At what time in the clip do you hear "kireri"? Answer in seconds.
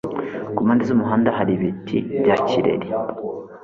2.47-2.87